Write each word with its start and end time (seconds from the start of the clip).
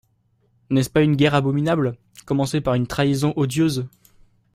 N’est-ce 0.71 0.89
pas 0.89 1.03
une 1.03 1.15
guerre 1.15 1.35
abominable… 1.35 1.95
commencée 2.25 2.59
par 2.59 2.73
une 2.73 2.87
trahison 2.87 3.33
odieuse? 3.35 3.85